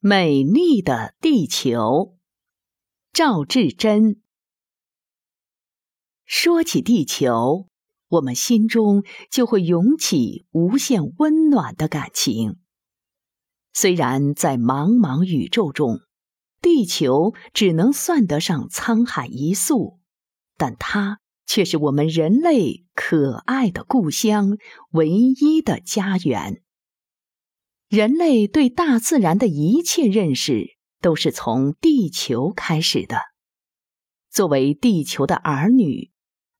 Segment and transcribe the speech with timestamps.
[0.00, 2.16] 美丽的地球，
[3.12, 4.22] 赵志珍。
[6.24, 7.66] 说起地球，
[8.06, 12.58] 我们心中就会涌起无限温暖的感情。
[13.72, 15.98] 虽然在茫茫宇宙中，
[16.62, 19.98] 地球只能算得上沧海一粟，
[20.56, 24.58] 但它却是我们人类可爱的故乡，
[24.92, 26.62] 唯一的家园。
[27.88, 33.16] 人类对大自然的一切认识，都是从地球开始的。
[34.30, 36.10] 作为地球的儿女，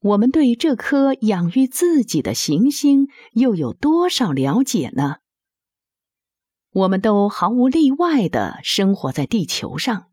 [0.01, 5.17] 我们对这颗养育自己的行星又有多少了解呢？
[6.71, 10.07] 我们都毫无例外的生活在地球上，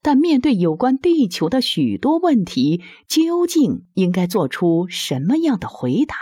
[0.00, 6.16] 但面对有关地球的许多问题，究竟应该做出什么样的回答？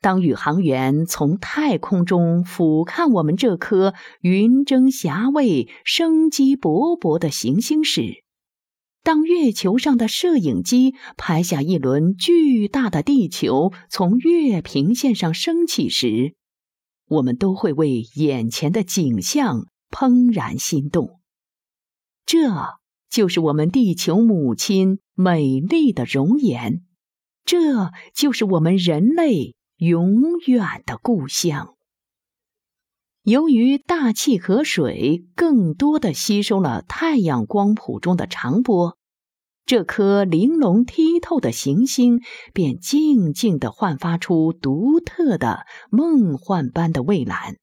[0.00, 8.22] 当宇航员从太空中俯瞰我们这颗云蒸霞蔚、生机勃勃的行星时，
[9.02, 16.34] 当月球上的摄影机拍下一轮巨大的地球从月平线上升起时，
[17.08, 21.20] 我们都会为眼前的景象怦然心动。
[22.24, 22.76] 这
[23.10, 26.84] 就是我们地球母亲美丽的容颜，
[27.44, 29.55] 这就是我们人类。
[29.76, 31.74] 永远的故乡。
[33.22, 38.96] 由于大气和水更多的吸收了太阳光谱中的长波，
[39.64, 42.20] 这颗玲珑剔透的行星
[42.54, 47.56] 便静静的焕发出独特的梦幻般的蔚蓝。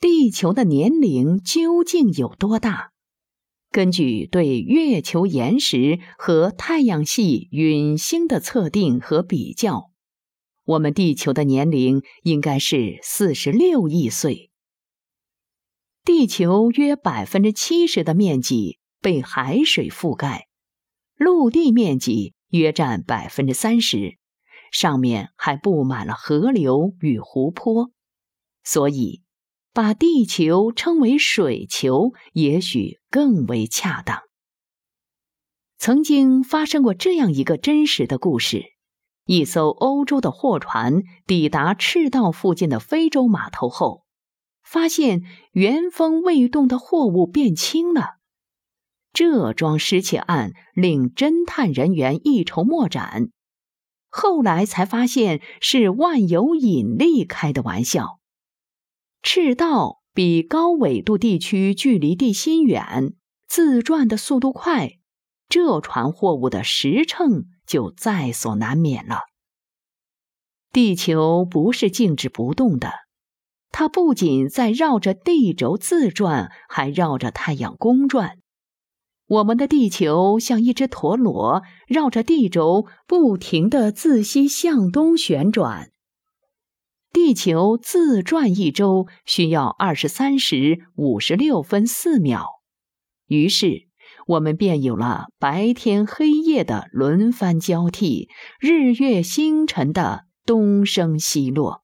[0.00, 2.92] 地球的年龄究竟有多大？
[3.70, 9.90] 根据对月球岩石和太阳系陨星的测定和比较。
[10.64, 14.50] 我们地球的年龄应该是四十六亿岁。
[16.04, 20.48] 地球约百分之七十的面积被海水覆盖，
[21.16, 24.18] 陆地面积约占百分之三十，
[24.70, 27.90] 上面还布满了河流与湖泊，
[28.62, 29.22] 所以
[29.72, 34.22] 把地球称为水球也许更为恰当。
[35.78, 38.73] 曾经发生过这样一个真实的故事。
[39.26, 44.04] 一艘欧洲的货船抵达赤道附近的非洲码头后，
[44.62, 48.18] 发现原封未动的货物变轻了。
[49.14, 53.30] 这桩失窃案令侦探人员一筹莫展，
[54.10, 58.18] 后来才发现是万有引力开的玩笑。
[59.22, 63.14] 赤道比高纬度地区距离地心远，
[63.46, 64.98] 自转的速度快，
[65.48, 67.46] 这船货物的时秤。
[67.66, 69.20] 就在所难免了。
[70.72, 72.92] 地球不是静止不动的，
[73.70, 78.38] 它不仅在绕着地轴自转，还绕着太阳公转。
[79.26, 85.92] 我们的地球像一只陀螺，绕着地轴不停的自西向东旋转。
[87.12, 92.46] 地球自转一周需要二十三时五十六分四秒，
[93.28, 93.88] 于是。
[94.26, 98.28] 我们便有了白天黑夜的轮番交替，
[98.60, 101.82] 日月星辰的东升西落。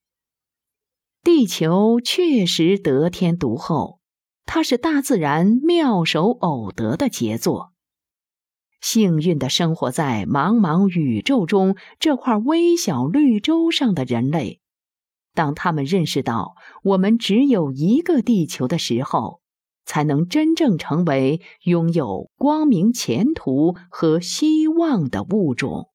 [1.24, 3.98] 地球确实得天独厚，
[4.46, 7.72] 它是大自然妙手偶得的杰作。
[8.80, 14.60] 幸运的生活在茫茫宇宙中这块微小绿洲上的人类，
[15.34, 16.54] 当他们认识到
[16.84, 19.39] 我们只有一个地球的时候，
[19.90, 25.89] 才能真正成为拥有光明前途和希望的物种。